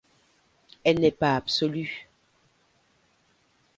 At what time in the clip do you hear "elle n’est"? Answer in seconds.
0.83-1.11